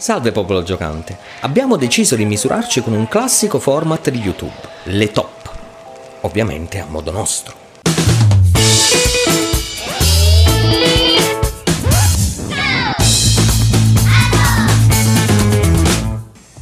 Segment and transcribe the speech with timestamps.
[0.00, 4.50] Salve popolo giocante, abbiamo deciso di misurarci con un classico format di YouTube,
[4.84, 5.50] le top,
[6.22, 7.54] ovviamente a modo nostro.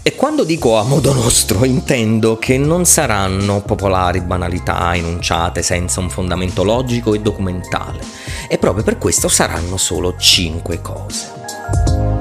[0.03, 6.11] E quando dico a modo nostro intendo che non saranno popolari banalità enunciate senza un
[6.11, 8.01] fondamento logico e documentale,
[8.49, 12.18] e proprio per questo saranno solo 5 cose.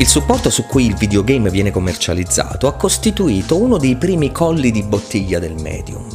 [0.00, 4.82] Il supporto su cui il videogame viene commercializzato ha costituito uno dei primi colli di
[4.82, 6.08] bottiglia del medium.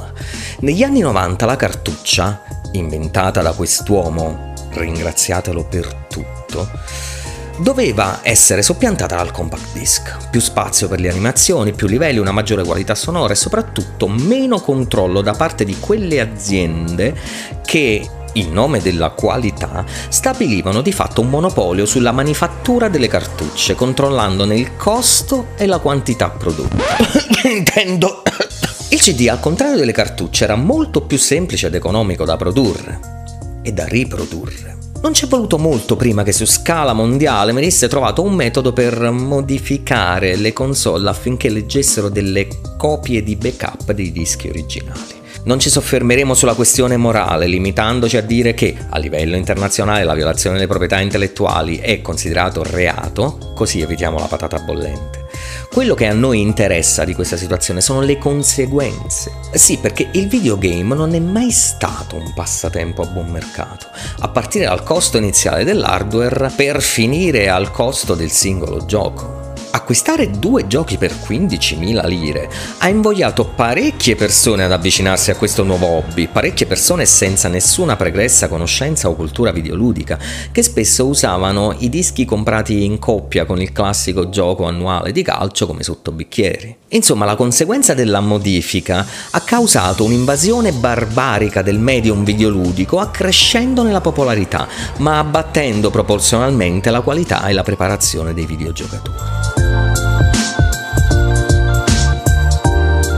[0.62, 6.68] Negli anni 90 la cartuccia, inventata da quest'uomo, ringraziatelo per tutto,
[7.60, 10.30] doveva essere soppiantata dal compact disc.
[10.32, 15.22] Più spazio per le animazioni, più livelli, una maggiore qualità sonora e soprattutto meno controllo
[15.22, 17.16] da parte di quelle aziende
[17.64, 24.56] che in nome della qualità, stabilivano di fatto un monopolio sulla manifattura delle cartucce, controllandone
[24.56, 26.84] il costo e la quantità prodotta.
[27.48, 28.24] Intendo.
[28.90, 33.00] Il CD, al contrario delle cartucce, era molto più semplice ed economico da produrre
[33.62, 34.78] e da riprodurre.
[35.02, 39.12] Non ci è voluto molto prima che su scala mondiale venisse trovato un metodo per
[39.12, 45.24] modificare le console affinché leggessero delle copie di backup dei dischi originali.
[45.46, 50.56] Non ci soffermeremo sulla questione morale, limitandoci a dire che a livello internazionale la violazione
[50.56, 55.28] delle proprietà intellettuali è considerato reato, così evitiamo la patata bollente.
[55.72, 59.34] Quello che a noi interessa di questa situazione sono le conseguenze.
[59.54, 63.86] Sì, perché il videogame non è mai stato un passatempo a buon mercato,
[64.22, 69.45] a partire dal costo iniziale dell'hardware per finire al costo del singolo gioco.
[69.76, 75.86] Acquistare due giochi per 15.000 lire ha invogliato parecchie persone ad avvicinarsi a questo nuovo
[75.88, 80.18] hobby, parecchie persone senza nessuna pregressa conoscenza o cultura videoludica,
[80.54, 85.68] che spesso usavano i dischi comprati in coppia con il classico gioco annuale di calcio
[85.68, 86.78] come sottobicchieri.
[86.92, 94.70] Insomma, la conseguenza della modifica ha causato un'invasione barbarica del medium videoludico accrescendone la popolarità,
[95.00, 99.65] ma abbattendo proporzionalmente la qualità e la preparazione dei videogiocatori.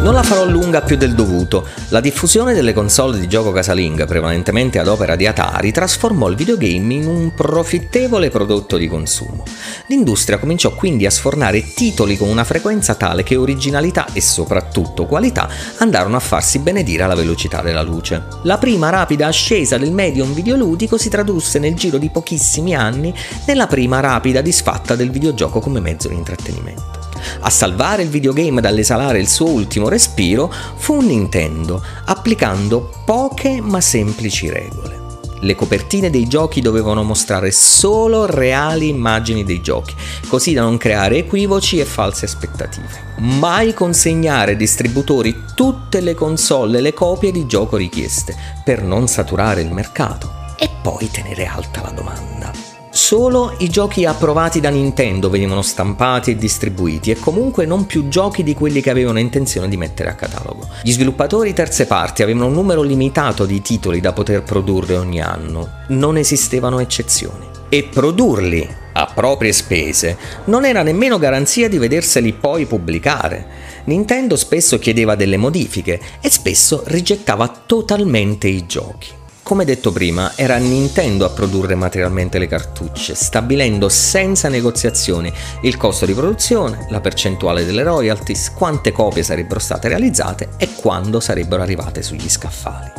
[0.07, 1.67] Non la farò lunga più del dovuto.
[1.89, 6.93] La diffusione delle console di gioco casalinga, prevalentemente ad opera di Atari, trasformò il videogame
[6.93, 9.43] in un profittevole prodotto di consumo.
[9.87, 15.49] L'industria cominciò quindi a sfornare titoli con una frequenza tale che originalità e soprattutto qualità
[15.79, 18.23] andarono a farsi benedire alla velocità della luce.
[18.43, 23.13] La prima rapida ascesa del medium videoludico si tradusse nel giro di pochissimi anni
[23.45, 26.96] nella prima rapida disfatta del videogioco come mezzo di intrattenimento.
[27.39, 34.49] A salvare il videogame dall'esalare il suo ultimo respiro fu Nintendo, applicando poche ma semplici
[34.49, 35.05] regole.
[35.41, 39.93] Le copertine dei giochi dovevano mostrare solo reali immagini dei giochi,
[40.27, 43.15] così da non creare equivoci e false aspettative.
[43.19, 49.07] Mai consegnare ai distributori tutte le console e le copie di gioco richieste, per non
[49.07, 50.31] saturare il mercato.
[50.57, 52.66] E poi tenere alta la domanda.
[53.07, 58.43] Solo i giochi approvati da Nintendo venivano stampati e distribuiti e comunque non più giochi
[58.43, 60.67] di quelli che avevano intenzione di mettere a catalogo.
[60.83, 65.83] Gli sviluppatori terze parti avevano un numero limitato di titoli da poter produrre ogni anno,
[65.87, 67.45] non esistevano eccezioni.
[67.69, 73.47] E produrli a proprie spese non era nemmeno garanzia di vederseli poi pubblicare.
[73.85, 79.07] Nintendo spesso chiedeva delle modifiche e spesso rigettava totalmente i giochi.
[79.47, 85.31] Come detto prima, era Nintendo a produrre materialmente le cartucce, stabilendo senza negoziazioni
[85.61, 91.21] il costo di produzione, la percentuale delle royalties, quante copie sarebbero state realizzate e quando
[91.21, 92.91] sarebbero arrivate sugli scaffali.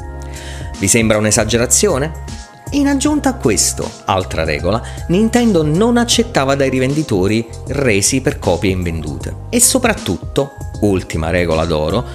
[0.79, 2.25] Vi sembra un'esagerazione?
[2.71, 9.35] In aggiunta a questo, altra regola, Nintendo non accettava dai rivenditori resi per copie invendute.
[9.51, 12.07] E soprattutto, ultima regola d'oro,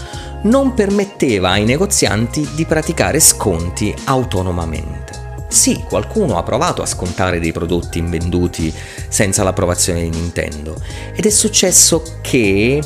[0.43, 5.21] non permetteva ai negozianti di praticare sconti autonomamente.
[5.47, 8.73] Sì, qualcuno ha provato a scontare dei prodotti invenduti
[9.07, 10.75] senza l'approvazione di Nintendo
[11.13, 12.81] ed è successo che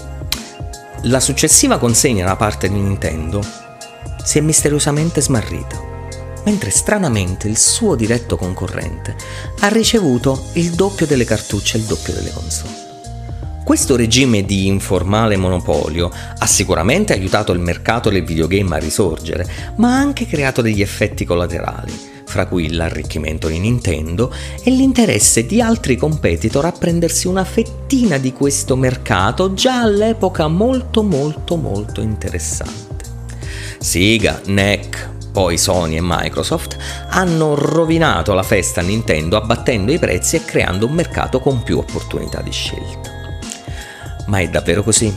[1.03, 3.41] la successiva consegna da parte di Nintendo
[4.21, 5.81] si è misteriosamente smarrita,
[6.43, 9.15] mentre stranamente il suo diretto concorrente
[9.61, 12.86] ha ricevuto il doppio delle cartucce e il doppio delle console.
[13.67, 19.89] Questo regime di informale monopolio ha sicuramente aiutato il mercato del videogame a risorgere, ma
[19.89, 21.91] ha anche creato degli effetti collaterali,
[22.23, 24.33] fra cui l'arricchimento di Nintendo
[24.63, 31.03] e l'interesse di altri competitor a prendersi una fettina di questo mercato già all'epoca molto
[31.03, 33.03] molto molto interessante.
[33.79, 36.77] Sega, NEC, poi Sony e Microsoft,
[37.09, 41.79] hanno rovinato la festa a Nintendo abbattendo i prezzi e creando un mercato con più
[41.79, 43.16] opportunità di scelta.
[44.27, 45.15] Ma è davvero così?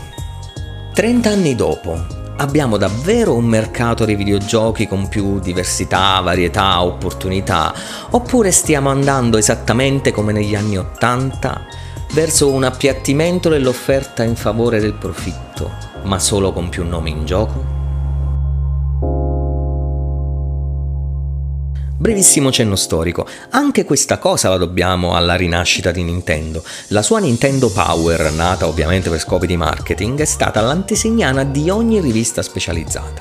[0.92, 1.98] 30 anni dopo,
[2.36, 7.72] abbiamo davvero un mercato dei videogiochi con più diversità, varietà, opportunità?
[8.10, 11.66] Oppure stiamo andando esattamente come negli anni 80
[12.12, 15.70] verso un appiattimento dell'offerta in favore del profitto,
[16.04, 17.69] ma solo con più nomi in gioco?
[22.00, 26.64] Brevissimo cenno storico, anche questa cosa la dobbiamo alla rinascita di Nintendo.
[26.88, 32.00] La sua Nintendo Power, nata ovviamente per scopi di marketing, è stata l'antesignana di ogni
[32.00, 33.20] rivista specializzata.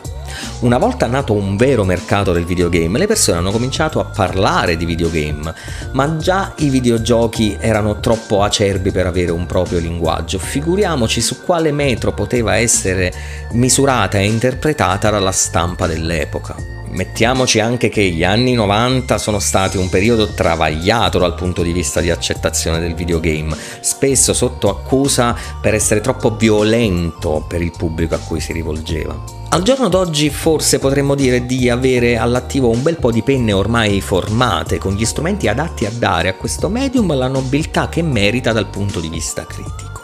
[0.62, 4.86] Una volta nato un vero mercato del videogame, le persone hanno cominciato a parlare di
[4.86, 5.54] videogame,
[5.92, 10.40] ma già i videogiochi erano troppo acerbi per avere un proprio linguaggio.
[10.40, 13.12] Figuriamoci su quale metro poteva essere
[13.52, 16.79] misurata e interpretata dalla stampa dell'epoca.
[16.92, 22.02] Mettiamoci anche che gli anni 90 sono stati un periodo travagliato dal punto di vista
[22.02, 28.20] di accettazione del videogame, spesso sotto accusa per essere troppo violento per il pubblico a
[28.20, 29.38] cui si rivolgeva.
[29.50, 34.02] Al giorno d'oggi forse potremmo dire di avere all'attivo un bel po' di penne ormai
[34.02, 38.68] formate, con gli strumenti adatti a dare a questo medium la nobiltà che merita dal
[38.68, 40.02] punto di vista critico.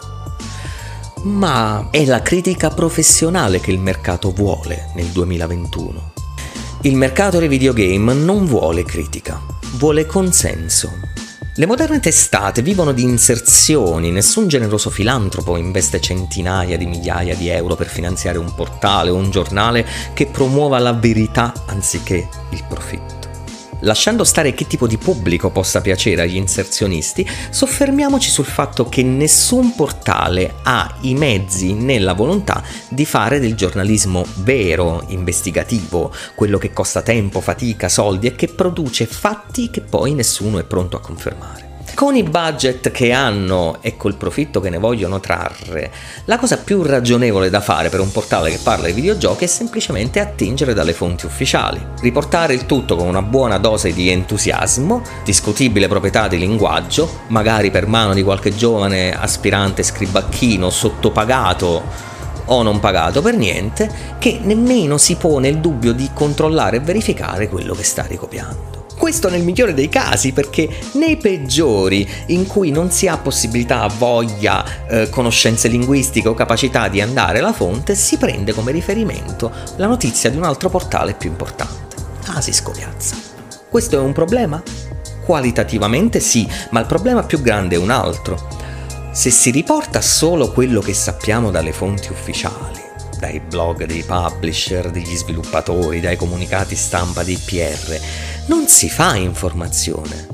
[1.22, 6.15] Ma è la critica professionale che il mercato vuole nel 2021.
[6.86, 9.42] Il mercato dei videogame non vuole critica,
[9.72, 11.00] vuole consenso.
[11.56, 17.74] Le moderne testate vivono di inserzioni, nessun generoso filantropo investe centinaia di migliaia di euro
[17.74, 19.84] per finanziare un portale o un giornale
[20.14, 23.25] che promuova la verità anziché il profitto.
[23.80, 29.74] Lasciando stare che tipo di pubblico possa piacere agli inserzionisti, soffermiamoci sul fatto che nessun
[29.74, 36.72] portale ha i mezzi né la volontà di fare del giornalismo vero, investigativo, quello che
[36.72, 41.75] costa tempo, fatica, soldi e che produce fatti che poi nessuno è pronto a confermare
[41.94, 45.90] con i budget che hanno e col profitto che ne vogliono trarre,
[46.26, 50.20] la cosa più ragionevole da fare per un portale che parla di videogiochi è semplicemente
[50.20, 56.28] attingere dalle fonti ufficiali, riportare il tutto con una buona dose di entusiasmo, discutibile proprietà
[56.28, 62.14] di linguaggio, magari per mano di qualche giovane aspirante scribacchino sottopagato
[62.46, 67.48] o non pagato per niente, che nemmeno si pone il dubbio di controllare e verificare
[67.48, 68.75] quello che sta ricopiando.
[69.06, 74.88] Questo nel migliore dei casi, perché nei peggiori, in cui non si ha possibilità, voglia,
[74.88, 80.28] eh, conoscenze linguistiche o capacità di andare alla fonte, si prende come riferimento la notizia
[80.28, 81.94] di un altro portale più importante.
[82.26, 83.14] Ah, si scopiazza.
[83.70, 84.60] Questo è un problema?
[85.24, 88.48] Qualitativamente sì, ma il problema più grande è un altro.
[89.12, 92.82] Se si riporta solo quello che sappiamo dalle fonti ufficiali,
[93.20, 98.00] dai blog dei publisher, degli sviluppatori, dai comunicati stampa dei PR,
[98.46, 100.26] non si fa informazione,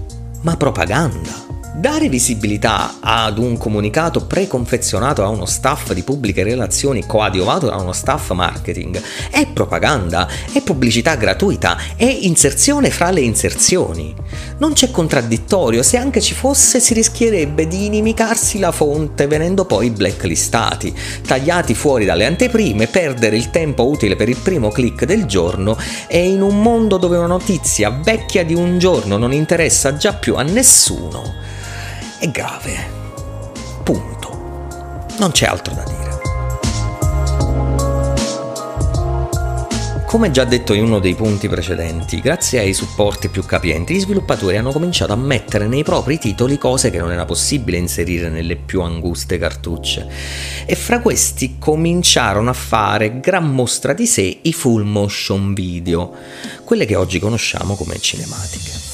[0.42, 1.51] ma propaganda.
[1.74, 7.92] Dare visibilità ad un comunicato preconfezionato a uno staff di pubbliche relazioni coadiuvato da uno
[7.92, 14.14] staff marketing è propaganda, è pubblicità gratuita, è inserzione fra le inserzioni.
[14.58, 19.88] Non c'è contraddittorio, se anche ci fosse si rischierebbe di inimicarsi la fonte venendo poi
[19.88, 20.94] blacklistati,
[21.26, 26.28] tagliati fuori dalle anteprime, perdere il tempo utile per il primo click del giorno e
[26.28, 30.42] in un mondo dove una notizia vecchia di un giorno non interessa già più a
[30.42, 31.60] nessuno
[32.22, 32.76] è grave.
[33.82, 35.08] Punto.
[35.18, 36.10] Non c'è altro da dire.
[40.06, 44.56] Come già detto in uno dei punti precedenti, grazie ai supporti più capienti, gli sviluppatori
[44.56, 48.82] hanno cominciato a mettere nei propri titoli cose che non era possibile inserire nelle più
[48.82, 50.06] anguste cartucce.
[50.64, 56.14] E fra questi cominciarono a fare gran mostra di sé i full motion video,
[56.62, 58.91] quelle che oggi conosciamo come cinematiche.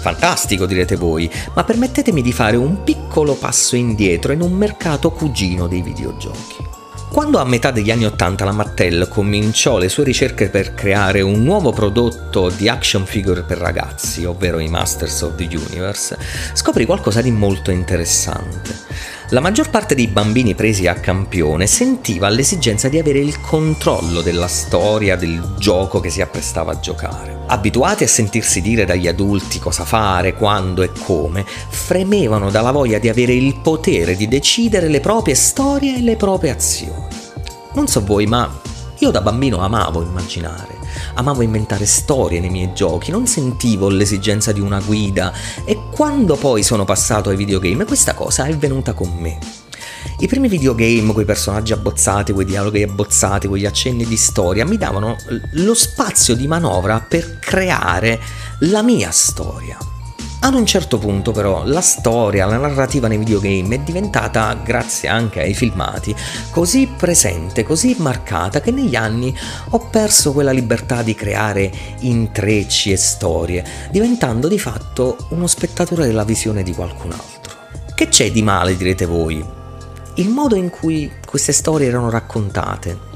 [0.00, 5.66] Fantastico, direte voi, ma permettetemi di fare un piccolo passo indietro in un mercato cugino
[5.66, 6.68] dei videogiochi.
[7.10, 11.42] Quando a metà degli anni 80 la Mattel cominciò le sue ricerche per creare un
[11.42, 16.16] nuovo prodotto di action figure per ragazzi, ovvero i Masters of the Universe,
[16.54, 18.74] scoprì qualcosa di molto interessante.
[19.32, 24.48] La maggior parte dei bambini presi a campione sentiva l'esigenza di avere il controllo della
[24.48, 27.42] storia del gioco che si apprestava a giocare.
[27.46, 33.08] Abituati a sentirsi dire dagli adulti cosa fare, quando e come, fremevano dalla voglia di
[33.08, 37.06] avere il potere di decidere le proprie storie e le proprie azioni.
[37.74, 38.52] Non so voi, ma
[38.98, 40.76] io da bambino amavo immaginare,
[41.14, 45.32] amavo inventare storie nei miei giochi, non sentivo l'esigenza di una guida
[45.64, 49.38] e quando poi sono passato ai videogame questa cosa è venuta con me.
[50.18, 55.16] I primi videogame, quei personaggi abbozzati, quei dialoghi abbozzati, quegli accenni di storia, mi davano
[55.52, 58.20] lo spazio di manovra per creare
[58.60, 59.89] la mia storia.
[60.42, 65.42] Ad un certo punto però la storia, la narrativa nei videogame è diventata, grazie anche
[65.42, 66.16] ai filmati,
[66.48, 69.36] così presente, così marcata che negli anni
[69.68, 71.70] ho perso quella libertà di creare
[72.00, 77.54] intrecci e storie, diventando di fatto uno spettatore della visione di qualcun altro.
[77.94, 79.44] Che c'è di male, direte voi?
[80.14, 83.09] Il modo in cui queste storie erano raccontate,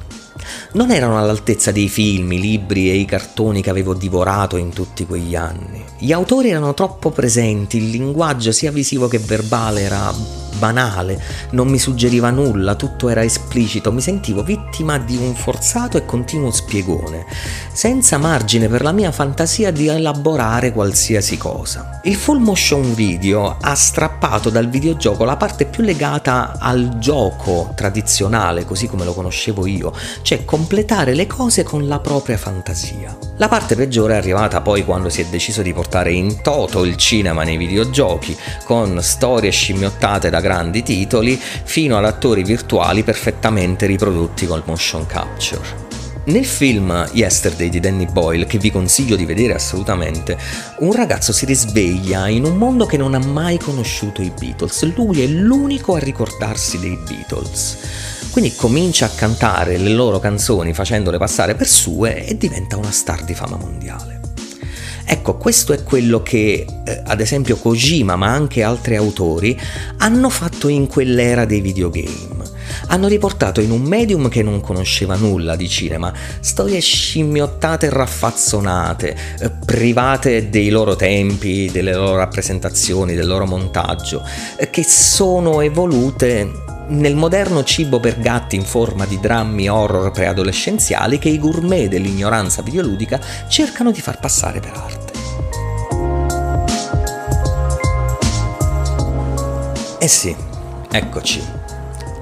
[0.72, 5.06] non erano all'altezza dei film, i libri e i cartoni che avevo divorato in tutti
[5.06, 5.84] quegli anni.
[5.98, 10.12] Gli autori erano troppo presenti, il linguaggio sia visivo che verbale era
[10.58, 11.20] banale,
[11.50, 16.50] non mi suggeriva nulla, tutto era esplicito, mi sentivo vittima di un forzato e continuo
[16.50, 17.26] spiegone,
[17.72, 22.00] senza margine per la mia fantasia di elaborare qualsiasi cosa.
[22.04, 28.64] Il full motion video ha strappato dal videogioco la parte più legata al gioco tradizionale,
[28.64, 29.92] così come lo conoscevo io,
[30.22, 33.16] cioè completare le cose con la propria fantasia.
[33.36, 36.96] La parte peggiore è arrivata poi quando si è deciso di portare in toto il
[36.96, 44.46] cinema nei videogiochi, con storie scimmiottate da grandi titoli fino ad attori virtuali perfettamente riprodotti
[44.46, 45.82] col motion capture.
[46.24, 50.36] Nel film Yesterday di Danny Boyle, che vi consiglio di vedere assolutamente,
[50.80, 54.94] un ragazzo si risveglia in un mondo che non ha mai conosciuto i Beatles.
[54.94, 57.78] Lui è l'unico a ricordarsi dei Beatles.
[58.30, 63.22] Quindi comincia a cantare le loro canzoni facendole passare per sue e diventa una star
[63.24, 64.13] di fama mondiale.
[65.06, 69.58] Ecco, questo è quello che eh, ad esempio Kojima, ma anche altri autori,
[69.98, 72.52] hanno fatto in quell'era dei videogame.
[72.88, 79.16] Hanno riportato in un medium che non conosceva nulla di cinema storie scimmiottate e raffazzonate,
[79.40, 84.22] eh, private dei loro tempi, delle loro rappresentazioni, del loro montaggio,
[84.56, 91.18] eh, che sono evolute nel moderno cibo per gatti in forma di drammi horror preadolescenziali
[91.18, 95.12] che i gourmet dell'ignoranza videoludica cercano di far passare per arte.
[99.98, 100.36] Eh sì,
[100.90, 101.42] eccoci,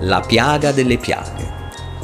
[0.01, 1.52] la piaga delle piaghe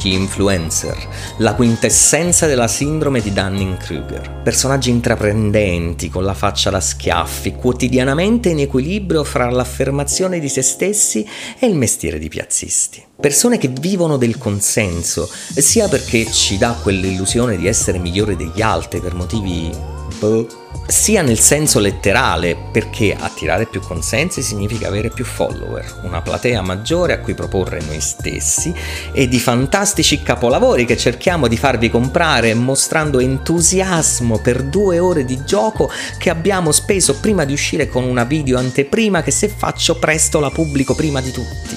[0.06, 0.96] gli influencer,
[1.38, 4.42] la quintessenza della sindrome di Dunning-Kruger.
[4.42, 11.26] Personaggi intraprendenti, con la faccia da schiaffi, quotidianamente in equilibrio fra l'affermazione di se stessi
[11.58, 13.04] e il mestiere di piazzisti.
[13.20, 19.00] Persone che vivono del consenso, sia perché ci dà quell'illusione di essere migliore degli altri
[19.00, 20.46] per motivi boh,
[20.86, 27.12] sia nel senso letterale, perché attirare più consensi significa avere più follower, una platea maggiore
[27.12, 28.74] a cui proporre noi stessi
[29.12, 35.44] e di fantastici capolavori che cerchiamo di farvi comprare mostrando entusiasmo per due ore di
[35.44, 40.40] gioco che abbiamo speso prima di uscire con una video anteprima che se faccio presto
[40.40, 41.76] la pubblico prima di tutti.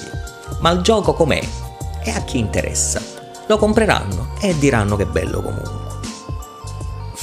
[0.59, 1.41] Ma il gioco com'è?
[2.03, 3.01] E a chi interessa?
[3.47, 5.80] Lo compreranno e diranno che bello comunque.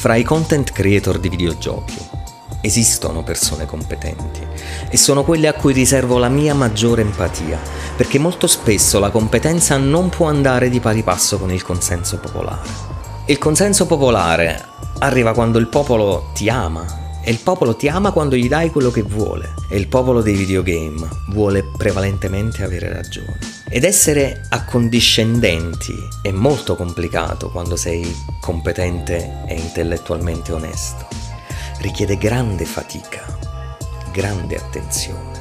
[0.01, 1.99] Fra i content creator di videogiochi
[2.61, 4.47] esistono persone competenti
[4.89, 7.59] e sono quelle a cui riservo la mia maggiore empatia,
[7.97, 12.69] perché molto spesso la competenza non può andare di pari passo con il consenso popolare.
[13.25, 14.65] Il consenso popolare
[15.01, 18.93] arriva quando il popolo ti ama e il popolo ti ama quando gli dai quello
[18.93, 19.53] che vuole.
[19.69, 23.58] E il popolo dei videogame vuole prevalentemente avere ragione.
[23.71, 28.11] Ed essere accondiscendenti è molto complicato quando sei
[28.41, 31.07] competente e intellettualmente onesto.
[31.81, 33.27] Richiede grande fatica,
[34.11, 35.38] grande attenzione.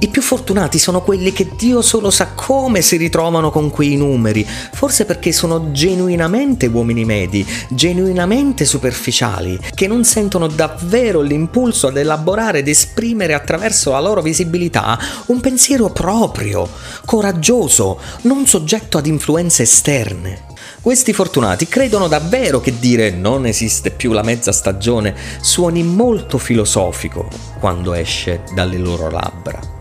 [0.00, 4.46] I più fortunati sono quelli che Dio solo sa come si ritrovano con quei numeri,
[4.46, 12.60] forse perché sono genuinamente uomini medi, genuinamente superficiali, che non sentono davvero l'impulso ad elaborare
[12.60, 16.68] ed esprimere attraverso la loro visibilità un pensiero proprio,
[17.04, 20.46] coraggioso, non soggetto ad influenze esterne.
[20.80, 27.28] Questi fortunati credono davvero che dire non esiste più la mezza stagione suoni molto filosofico
[27.58, 29.77] quando esce dalle loro labbra.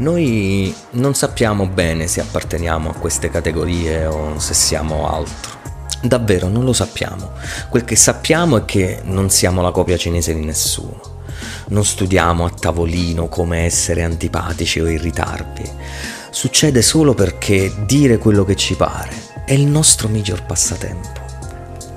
[0.00, 5.58] Noi non sappiamo bene se apparteniamo a queste categorie o se siamo altro.
[6.00, 7.32] Davvero non lo sappiamo.
[7.68, 11.18] Quel che sappiamo è che non siamo la copia cinese di nessuno.
[11.68, 15.70] Non studiamo a tavolino come essere antipatici o irritarvi.
[16.30, 19.12] Succede solo perché dire quello che ci pare
[19.44, 21.19] è il nostro miglior passatempo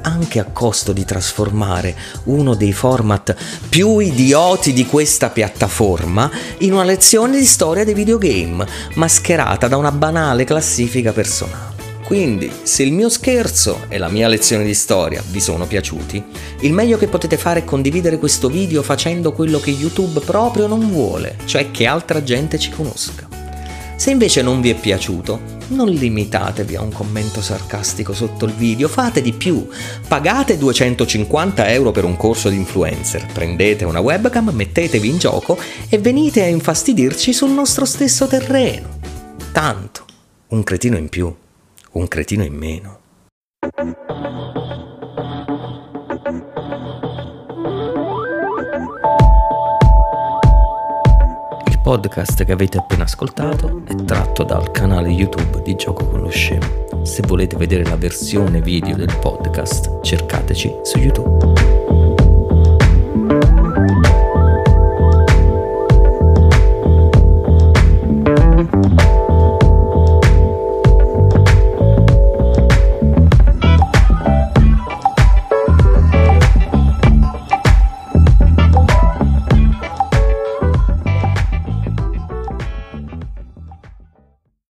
[0.03, 1.95] anche a costo di trasformare
[2.25, 3.35] uno dei format
[3.67, 6.29] più idioti di questa piattaforma
[6.59, 11.71] in una lezione di storia dei videogame, mascherata da una banale classifica personale.
[12.03, 16.23] Quindi, se il mio scherzo e la mia lezione di storia vi sono piaciuti,
[16.59, 20.91] il meglio che potete fare è condividere questo video facendo quello che YouTube proprio non
[20.91, 23.42] vuole, cioè che altra gente ci conosca.
[23.95, 28.87] Se invece non vi è piaciuto, non limitatevi a un commento sarcastico sotto il video,
[28.87, 29.67] fate di più.
[30.07, 35.57] Pagate 250 euro per un corso di influencer, prendete una webcam, mettetevi in gioco
[35.89, 38.99] e venite a infastidirci sul nostro stesso terreno.
[39.51, 40.05] Tanto,
[40.47, 41.33] un cretino in più,
[41.91, 43.02] un cretino in meno.
[51.83, 57.03] Podcast che avete appena ascoltato è tratto dal canale YouTube di Gioco con lo Scemo.
[57.03, 61.51] Se volete vedere la versione video del podcast, cercateci su YouTube.